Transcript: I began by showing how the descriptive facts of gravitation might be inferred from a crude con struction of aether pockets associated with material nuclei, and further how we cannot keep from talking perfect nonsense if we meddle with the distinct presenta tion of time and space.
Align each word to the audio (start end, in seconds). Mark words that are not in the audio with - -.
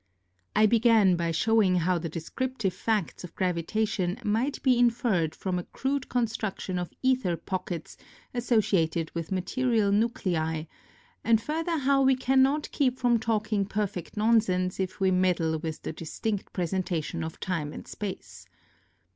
I 0.55 0.65
began 0.65 1.15
by 1.15 1.29
showing 1.29 1.75
how 1.75 1.99
the 1.99 2.09
descriptive 2.09 2.73
facts 2.73 3.23
of 3.23 3.35
gravitation 3.35 4.17
might 4.23 4.59
be 4.63 4.79
inferred 4.79 5.35
from 5.35 5.59
a 5.59 5.63
crude 5.63 6.09
con 6.09 6.25
struction 6.25 6.79
of 6.79 6.91
aether 7.05 7.37
pockets 7.37 7.97
associated 8.33 9.11
with 9.13 9.31
material 9.31 9.91
nuclei, 9.91 10.63
and 11.23 11.39
further 11.39 11.77
how 11.77 12.01
we 12.01 12.15
cannot 12.15 12.71
keep 12.71 12.97
from 12.97 13.19
talking 13.19 13.63
perfect 13.63 14.17
nonsense 14.17 14.79
if 14.79 14.99
we 14.99 15.11
meddle 15.11 15.59
with 15.59 15.83
the 15.83 15.93
distinct 15.93 16.51
presenta 16.51 17.03
tion 17.03 17.23
of 17.23 17.39
time 17.39 17.71
and 17.71 17.87
space. 17.87 18.47